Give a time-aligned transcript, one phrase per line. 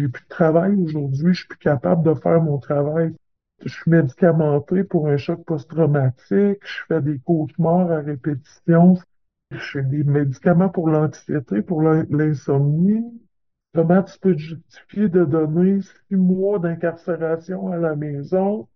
[0.00, 3.14] j'ai plus de travail aujourd'hui, je suis plus capable de faire mon travail.
[3.64, 8.96] Je suis médicamenté pour un choc post-traumatique, je fais des cauchemars à répétition,
[9.50, 13.04] je fais des médicaments pour l'anxiété, pour l'insomnie.
[13.74, 18.68] Comment tu peux te justifier de donner six mois d'incarcération à la maison?